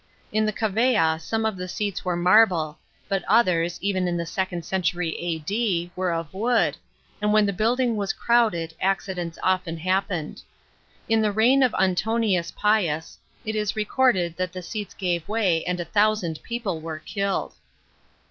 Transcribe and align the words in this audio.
In 0.33 0.47
the 0.47 0.51
cavea, 0.51 1.19
some 1.21 1.45
ol 1.45 1.51
the 1.51 1.67
seats 1.67 2.03
were 2.03 2.15
marble, 2.15 2.79
but 3.07 3.23
others, 3.27 3.77
even 3.83 4.07
in 4.07 4.17
the 4.17 4.25
second 4.25 4.65
century 4.65 5.15
A 5.19 5.37
D., 5.37 5.91
were 5.95 6.11
of 6.11 6.33
wood, 6.33 6.75
and 7.21 7.31
when 7.31 7.45
the 7.45 7.53
building 7.53 7.95
was 7.95 8.11
crowded 8.11 8.73
accidents 8.81 9.37
olten 9.43 9.77
happened. 9.77 10.41
In 11.07 11.21
the 11.21 11.31
reign 11.31 11.61
of 11.61 11.75
Antoninus 11.79 12.49
Pius, 12.49 13.19
it 13.45 13.55
is 13.55 13.75
recorded 13.75 14.37
that 14.37 14.53
the 14.53 14.63
seats 14.63 14.95
gave 14.95 15.29
way 15.29 15.63
and 15.65 15.79
a 15.79 15.85
thousand 15.85 16.41
people 16.41 16.81
were 16.81 16.97
killed. 16.97 17.53